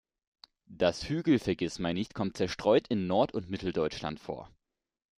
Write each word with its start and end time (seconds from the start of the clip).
Das 0.65 1.09
Hügel-Vergissmeinnicht 1.09 2.15
kommt 2.15 2.35
zerstreut 2.35 2.87
in 2.87 3.05
Nord- 3.05 3.35
und 3.35 3.51
Mitteldeutschland 3.51 4.19
vor. 4.19 4.49